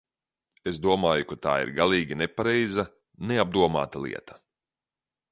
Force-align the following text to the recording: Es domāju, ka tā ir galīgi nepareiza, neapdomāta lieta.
Es 0.69 0.77
domāju, 0.85 1.25
ka 1.31 1.35
tā 1.43 1.51
ir 1.65 1.69
galīgi 1.79 2.17
nepareiza, 2.21 2.85
neapdomāta 3.33 4.01
lieta. 4.07 4.39